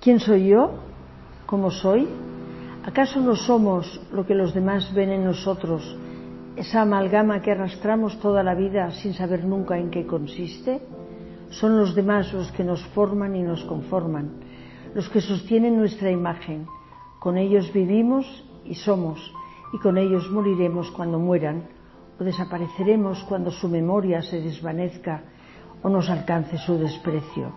[0.00, 0.70] ¿Quién soy yo?
[1.44, 2.08] ¿Cómo soy?
[2.86, 5.94] ¿Acaso no somos lo que los demás ven en nosotros,
[6.56, 10.80] esa amalgama que arrastramos toda la vida sin saber nunca en qué consiste?
[11.50, 14.40] Son los demás los que nos forman y nos conforman,
[14.94, 16.66] los que sostienen nuestra imagen.
[17.18, 18.24] Con ellos vivimos
[18.64, 19.20] y somos,
[19.74, 21.64] y con ellos moriremos cuando mueran,
[22.18, 25.24] o desapareceremos cuando su memoria se desvanezca
[25.82, 27.52] o nos alcance su desprecio.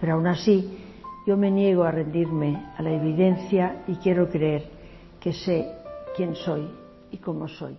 [0.00, 0.83] Pero aún así,
[1.26, 4.68] yo me niego a rendirme a la evidencia y quiero creer
[5.20, 5.66] que sé
[6.16, 6.68] quién soy
[7.10, 7.78] y cómo soy.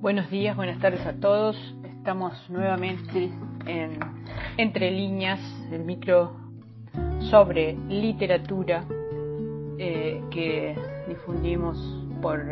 [0.00, 1.56] Buenos días, buenas tardes a todos.
[1.84, 3.30] Estamos nuevamente
[3.66, 3.98] en
[4.56, 5.40] Entre líneas,
[5.72, 6.36] el micro
[7.30, 8.86] sobre literatura
[9.78, 11.78] eh, que difundimos
[12.22, 12.44] por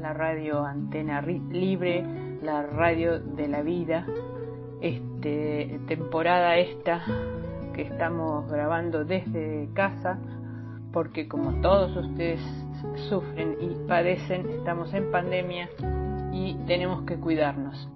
[0.00, 2.04] la radio Antena Libre,
[2.42, 4.06] la radio de la vida.
[4.80, 7.02] Este, temporada esta
[7.74, 10.18] que estamos grabando desde casa,
[10.92, 12.40] porque como todos ustedes
[13.08, 15.68] sufren y padecen, estamos en pandemia
[16.32, 17.88] y tenemos que cuidarnos.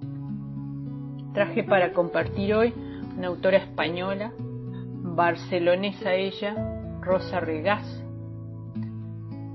[1.34, 2.75] Traje para compartir hoy
[3.17, 4.33] una autora española
[5.15, 6.55] barcelonesa ella,
[7.00, 8.02] Rosa Regás,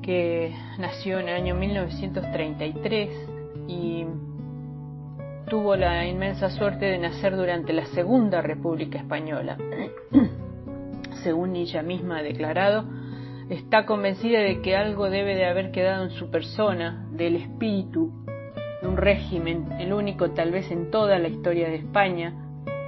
[0.07, 3.09] que nació en el año 1933
[3.67, 4.05] y
[5.49, 9.57] tuvo la inmensa suerte de nacer durante la Segunda República Española.
[11.23, 12.85] Según ella misma ha declarado,
[13.49, 18.13] está convencida de que algo debe de haber quedado en su persona, del espíritu
[18.81, 22.33] de un régimen, el único tal vez en toda la historia de España,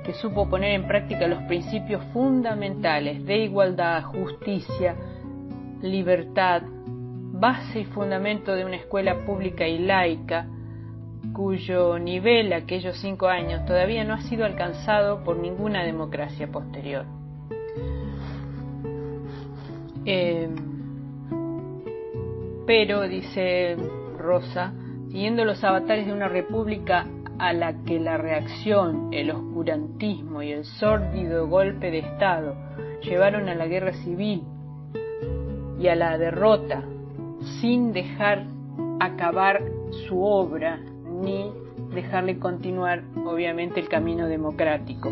[0.05, 4.95] que supo poner en práctica los principios fundamentales de igualdad, justicia,
[5.81, 6.61] libertad,
[7.39, 10.47] base y fundamento de una escuela pública y laica,
[11.33, 17.05] cuyo nivel aquellos cinco años todavía no ha sido alcanzado por ninguna democracia posterior.
[20.05, 20.49] Eh,
[22.65, 23.77] pero, dice
[24.17, 24.73] Rosa,
[25.07, 27.07] siguiendo los avatares de una república
[27.37, 32.55] a la que la reacción, el oscurantismo y el sórdido golpe de Estado
[33.01, 34.43] llevaron a la guerra civil
[35.79, 36.83] y a la derrota
[37.61, 38.45] sin dejar
[38.99, 39.61] acabar
[40.07, 40.79] su obra
[41.23, 41.51] ni
[41.93, 45.09] dejarle continuar obviamente el camino democrático.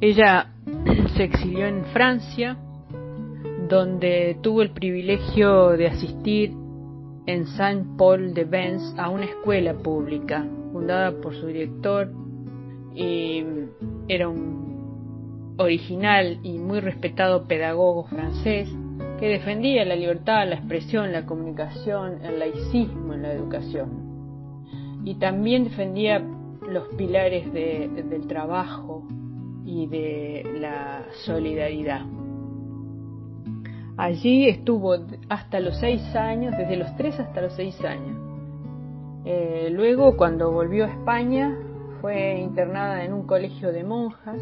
[0.00, 0.52] Ella
[1.16, 2.56] se exilió en Francia,
[3.68, 6.52] donde tuvo el privilegio de asistir
[7.26, 12.10] en Saint-Paul-de-Vence a una escuela pública fundada por su director
[12.94, 13.44] y
[14.08, 18.68] era un original y muy respetado pedagogo francés
[19.20, 24.10] que defendía la libertad, la expresión, la comunicación, el laicismo en la educación
[25.04, 26.22] y también defendía
[26.68, 29.06] los pilares del trabajo
[29.64, 32.02] y de la solidaridad.
[33.96, 34.96] Allí estuvo
[35.28, 38.16] hasta los seis años, desde los tres hasta los seis años.
[39.26, 41.54] Eh, luego, cuando volvió a España,
[42.00, 44.40] fue internada en un colegio de monjas,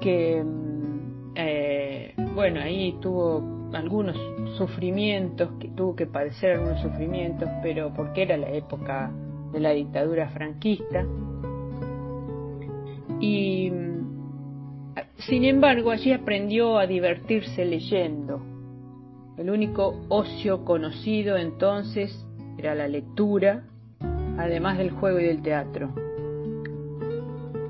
[0.00, 1.85] que, mm, eh,
[2.36, 4.14] bueno, ahí tuvo algunos
[4.58, 9.10] sufrimientos, que tuvo que padecer algunos sufrimientos, pero porque era la época
[9.52, 11.06] de la dictadura franquista.
[13.20, 13.72] Y
[15.16, 18.42] sin embargo, allí aprendió a divertirse leyendo.
[19.38, 22.26] El único ocio conocido entonces
[22.58, 23.64] era la lectura,
[24.36, 25.94] además del juego y del teatro.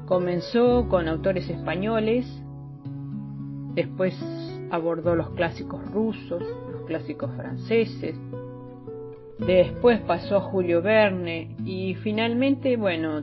[0.06, 2.26] Comenzó con autores españoles,
[3.74, 4.14] después
[4.70, 8.14] abordó los clásicos rusos, los clásicos franceses,
[9.38, 13.22] después pasó a Julio Verne y finalmente, bueno,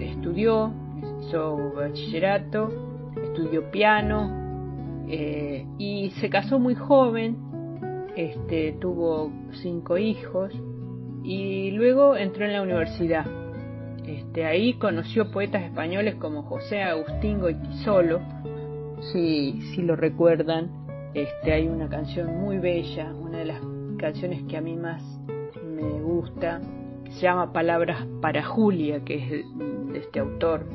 [0.00, 0.72] estudió,
[1.20, 2.92] hizo bachillerato
[3.32, 7.36] estudió piano eh, y se casó muy joven,
[8.16, 9.32] este, tuvo
[9.62, 10.52] cinco hijos
[11.22, 13.26] y luego entró en la universidad.
[14.06, 18.20] Este, ahí conoció poetas españoles como José Agustín Goitisolo,
[19.10, 20.70] si, si lo recuerdan,
[21.14, 23.60] este, hay una canción muy bella, una de las
[23.98, 25.02] canciones que a mí más
[25.62, 26.60] me gusta,
[27.10, 30.66] se llama Palabras para Julia, que es de este autor,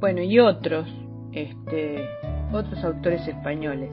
[0.00, 0.88] bueno, y otros,
[1.32, 2.04] este,
[2.52, 3.90] otros autores españoles.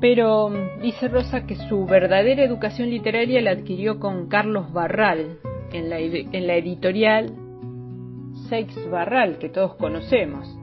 [0.00, 0.50] Pero
[0.80, 5.38] dice Rosa que su verdadera educación literaria la adquirió con Carlos Barral
[5.72, 7.32] en la, en la editorial
[8.48, 10.59] Seix Barral, que todos conocemos.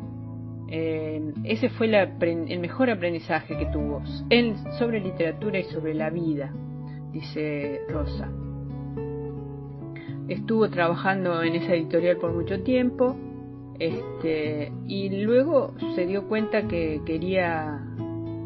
[0.70, 4.04] Eh, ese fue el mejor aprendizaje que tuvo
[4.78, 6.54] sobre literatura y sobre la vida,
[7.12, 8.30] dice Rosa.
[10.28, 13.16] Estuvo trabajando en esa editorial por mucho tiempo
[13.80, 17.80] este, y luego se dio cuenta que quería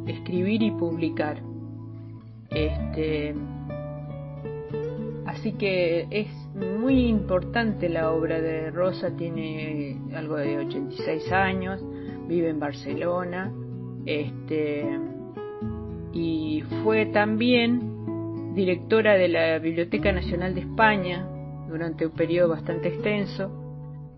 [0.05, 1.41] escribir y publicar.
[2.49, 3.33] Este,
[5.25, 11.81] así que es muy importante la obra de Rosa, tiene algo de 86 años,
[12.31, 13.51] vive en Barcelona,
[14.05, 14.85] este,
[16.13, 21.27] y fue también directora de la Biblioteca Nacional de España
[21.67, 23.51] durante un periodo bastante extenso,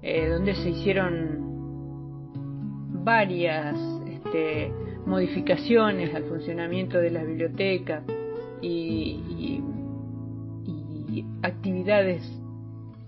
[0.04, 1.42] eh, donde se hicieron
[3.04, 3.76] varias
[4.08, 4.72] este,
[5.08, 8.04] modificaciones al funcionamiento de la biblioteca
[8.62, 9.60] y
[11.42, 12.22] actividades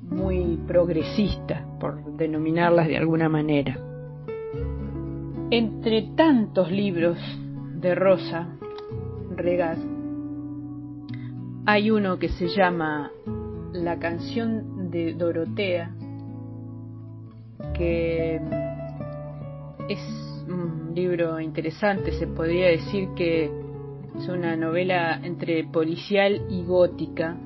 [0.01, 3.94] muy progresistas, por denominarlas de alguna manera.
[5.51, 7.19] Entre tantos libros
[7.75, 8.47] de Rosa
[9.36, 9.77] Regaz,
[11.68, 13.12] hay uno que se llama
[13.71, 15.95] La canción de Dorotea,
[17.75, 18.42] que
[19.88, 23.51] es un libro interesante, se podría decir que
[24.18, 27.38] es una novela entre policial y gótica.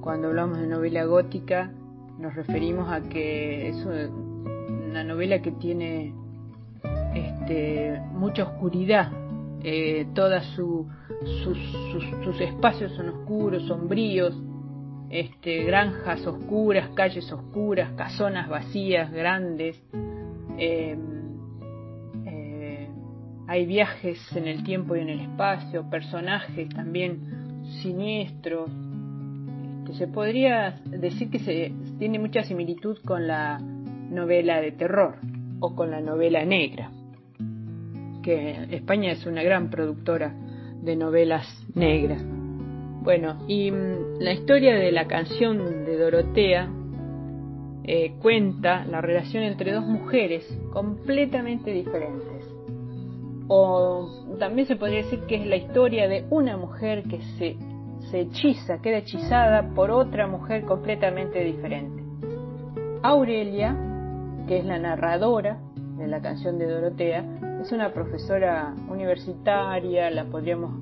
[0.00, 1.70] Cuando hablamos de novela gótica
[2.18, 3.86] nos referimos a que es
[4.90, 6.14] una novela que tiene
[7.42, 9.10] este, mucha oscuridad.
[9.64, 14.40] Eh, todos sus, espacios son oscuros, sombríos,
[15.10, 19.80] este, granjas oscuras, calles oscuras, casonas vacías, grandes.
[20.56, 20.98] Em,
[22.26, 22.88] eh,
[23.46, 28.70] hay viajes en el tiempo y en el espacio, personajes también siniestros.
[29.80, 35.16] Este, se podría decir que se tiene mucha similitud con la novela de terror
[35.60, 36.90] o con la novela negra
[38.22, 40.34] que España es una gran productora
[40.80, 42.22] de novelas negras.
[43.02, 46.70] Bueno, y mm, la historia de la canción de Dorotea
[47.84, 52.46] eh, cuenta la relación entre dos mujeres completamente diferentes.
[53.48, 57.56] O también se podría decir que es la historia de una mujer que se,
[58.10, 62.02] se hechiza, queda hechizada por otra mujer completamente diferente.
[63.02, 63.76] Aurelia,
[64.46, 65.58] que es la narradora
[65.98, 67.24] de la canción de Dorotea,
[67.62, 70.74] es una profesora universitaria, la podríamos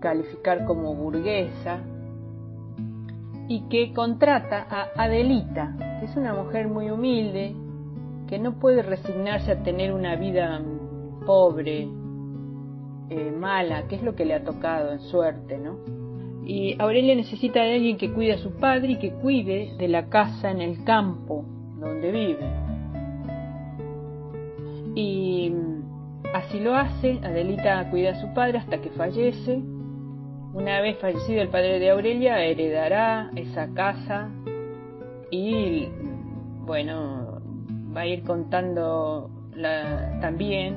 [0.00, 1.80] calificar como burguesa,
[3.48, 7.56] y que contrata a Adelita, que es una mujer muy humilde,
[8.28, 10.62] que no puede resignarse a tener una vida
[11.26, 11.88] pobre,
[13.08, 15.78] eh, mala, que es lo que le ha tocado en suerte, ¿no?
[16.44, 20.08] Y Aurelia necesita de alguien que cuide a su padre y que cuide de la
[20.08, 21.44] casa en el campo
[21.80, 22.70] donde vive.
[24.94, 25.52] Y
[26.32, 29.60] Así lo hace, Adelita cuida a su padre hasta que fallece.
[30.52, 34.30] Una vez fallecido el padre de Aurelia, heredará esa casa
[35.30, 35.88] y,
[36.66, 37.40] bueno,
[37.96, 39.30] va a ir contando
[40.20, 40.76] también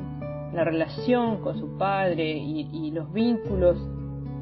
[0.54, 3.78] la relación con su padre y, los vínculos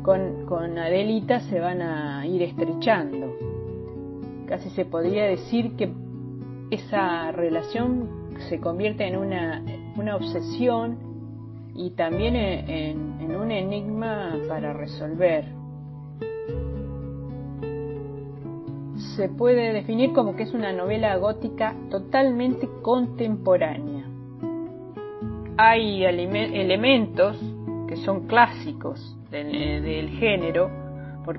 [0.03, 3.35] con, con Adelita se van a ir estrechando.
[4.47, 5.91] Casi se podría decir que
[6.71, 9.61] esa relación se convierte en una
[9.97, 11.11] una obsesión
[11.75, 15.45] y también en, un enigma para resolver.
[19.15, 24.05] Se puede definir como que es una novela gótica totalmente contemporánea.
[25.57, 27.37] Hay elementos
[27.87, 30.69] que son clásicos del, género,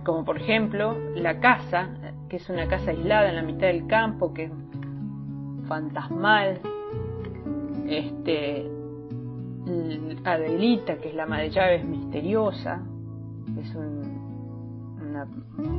[0.04, 1.90] como por ejemplo la casa,
[2.28, 4.52] que es una casa aislada en la mitad del campo, que es
[5.68, 6.61] fantasmal,
[7.89, 8.71] este,
[10.25, 12.83] Adelita, que es la madre de llaves misteriosa,
[13.59, 15.27] es una,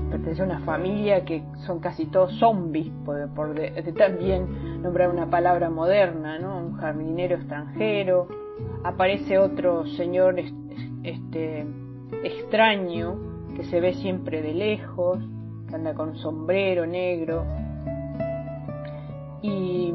[0.10, 3.56] pertenece a una familia que son casi todos zombies, por, por
[3.98, 6.60] también nombrar una palabra moderna, ¿no?
[6.60, 8.28] un jardinero extranjero,
[8.84, 10.36] aparece otro señor
[11.04, 11.66] este,
[12.24, 13.18] extraño
[13.56, 15.20] que se ve siempre de lejos,
[15.68, 17.46] que anda con un sombrero negro,
[19.42, 19.94] y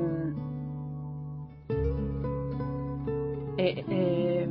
[3.68, 4.48] Eh, eh,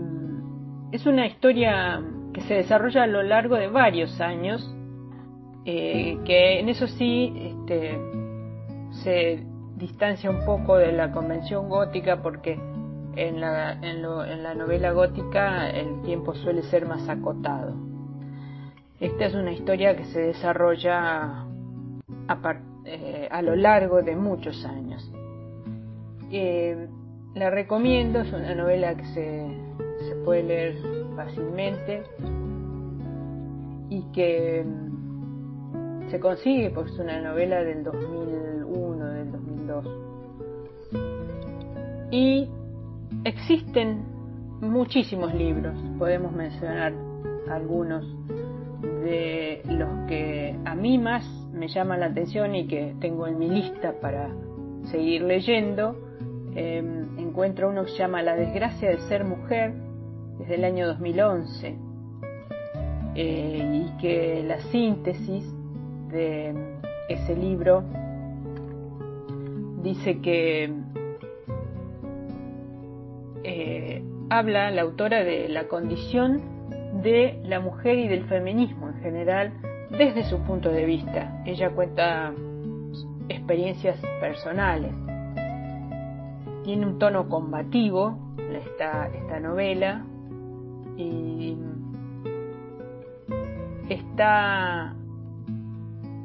[0.91, 4.61] es una historia que se desarrolla a lo largo de varios años,
[5.65, 7.99] eh, que en eso sí este,
[9.03, 9.43] se
[9.75, 12.59] distancia un poco de la convención gótica porque
[13.15, 13.75] en la,
[14.53, 17.73] novela gótica el tiempo suele ser más acotado.
[18.99, 21.45] Esta es una historia que se desarrolla
[22.27, 22.39] a,
[23.31, 25.11] a lo largo de muchos años.
[27.37, 29.47] La recomiendo, es una novela que se,
[30.07, 30.75] se puede leer
[31.15, 32.03] fácilmente
[33.89, 39.85] y que mm, se consigue porque es una novela del 2001, del 2002.
[42.11, 42.49] Y
[43.23, 44.05] existen
[44.61, 46.93] muchísimos libros, podemos mencionar
[47.49, 48.05] algunos
[49.03, 53.49] de los que a mí más me llaman la atención y que tengo en mi
[53.49, 54.29] lista para
[54.85, 55.95] seguir leyendo.
[56.55, 56.96] Em,
[57.37, 59.71] encuentro uno que se llama La desgracia de ser mujer,
[60.39, 61.77] desde el año 2011,
[63.13, 65.45] eh, y que la síntesis
[66.09, 66.55] de
[67.07, 67.83] ese libro
[69.83, 70.73] dice que
[73.43, 76.41] eh, habla la autora de la condición
[77.03, 79.53] de la mujer y del feminismo en general
[79.91, 81.43] desde su punto de vista.
[81.45, 82.33] Ella cuenta
[83.29, 85.06] experiencias personales.
[86.67, 88.17] Tiene un tono combativo
[88.51, 90.03] esta, esta novela
[90.97, 91.57] y
[93.87, 94.93] está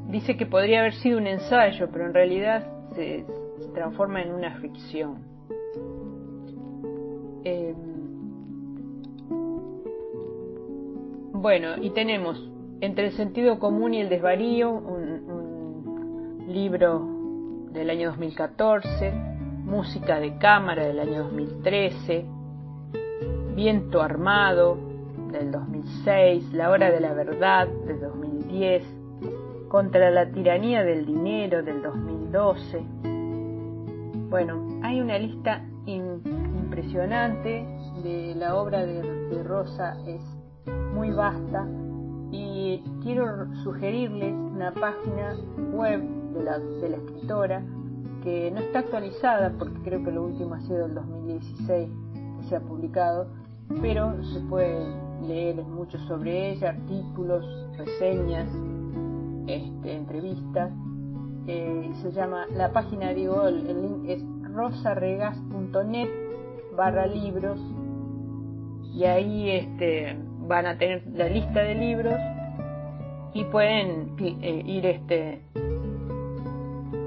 [0.08, 3.24] dice que podría haber sido un ensayo, pero en realidad se,
[3.72, 5.18] transforma en una ficción.
[7.44, 7.76] Em,
[11.34, 17.06] bueno, y tenemos Entre el sentido común y el desvarío, un libro
[17.70, 19.31] del año 2014,
[19.64, 22.26] Música de cámara del año 2013,
[23.54, 24.76] Viento Armado
[25.30, 28.82] del 2006, La Hora de la Verdad del 2010,
[29.68, 32.82] Contra la Tiranía del Dinero del 2012.
[34.28, 37.64] Bueno, hay una lista impresionante
[38.02, 40.20] de la obra de, Rosa, es
[40.92, 41.66] muy vasta
[42.32, 45.36] y quiero sugerirles una página
[45.72, 46.02] web
[46.34, 47.62] de la, de la escritora
[48.22, 51.88] que no está actualizada porque creo que lo último ha sido el 2016
[52.40, 53.26] que se ha publicado,
[53.80, 54.86] pero se puede
[55.26, 57.44] leer mucho sobre ella, artículos,
[57.76, 58.48] reseñas,
[59.46, 60.72] este, entrevistas.
[61.46, 64.22] Eh, se llama, la página, digo, el, link es
[64.54, 66.08] rosaregas.net
[66.76, 67.58] barra libros
[68.94, 72.14] y ahí este, van a tener la lista de libros
[73.34, 75.42] y pueden eh, ir este,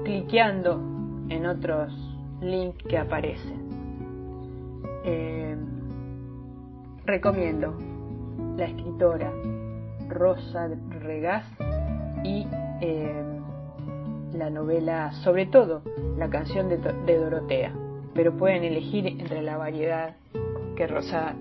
[0.04, 0.95] cliqueando
[1.28, 1.92] en otros
[2.40, 3.66] links que aparecen.
[5.04, 5.56] Eh,
[7.04, 7.78] recomiendo
[8.56, 9.32] la escritora
[10.08, 10.68] Rosa
[11.00, 11.46] Regás
[12.24, 12.46] y
[12.80, 13.24] eh,
[14.32, 15.82] la novela, sobre todo
[16.18, 17.72] la canción de, de Dorotea,
[18.14, 20.16] pero pueden elegir entre la variedad
[20.76, 21.34] que Rosa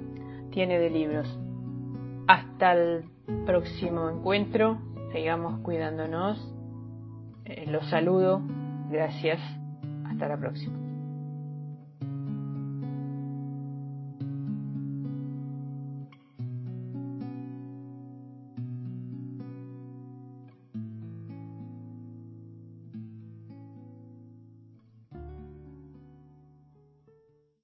[0.52, 1.40] tiene de libros.
[2.28, 3.06] Hasta el
[3.46, 4.78] próximo encuentro,
[5.12, 6.54] sigamos cuidándonos.
[7.46, 8.42] Eh, los saludo,
[8.90, 9.40] gracias,
[10.16, 10.85] hasta la próxima.